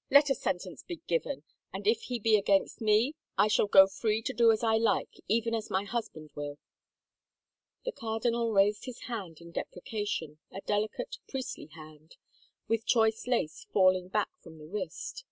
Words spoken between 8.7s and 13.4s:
his hand in deprecation, a delicate, priestly hand, with choice